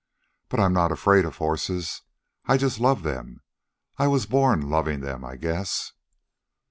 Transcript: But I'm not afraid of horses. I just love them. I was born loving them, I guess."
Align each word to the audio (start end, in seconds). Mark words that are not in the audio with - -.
But 0.49 0.59
I'm 0.59 0.73
not 0.73 0.91
afraid 0.91 1.25
of 1.25 1.37
horses. 1.37 2.01
I 2.45 2.57
just 2.57 2.79
love 2.79 3.03
them. 3.03 3.43
I 3.97 4.07
was 4.07 4.25
born 4.25 4.67
loving 4.67 5.01
them, 5.01 5.23
I 5.23 5.35
guess." 5.35 5.91